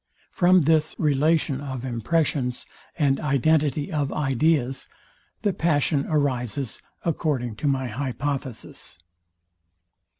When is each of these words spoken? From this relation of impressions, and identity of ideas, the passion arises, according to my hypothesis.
From 0.31 0.61
this 0.61 0.95
relation 0.97 1.61
of 1.61 1.85
impressions, 1.85 2.65
and 2.97 3.19
identity 3.19 3.91
of 3.91 4.11
ideas, 4.11 4.87
the 5.43 5.53
passion 5.53 6.07
arises, 6.07 6.81
according 7.05 7.55
to 7.57 7.67
my 7.67 7.87
hypothesis. 7.87 8.97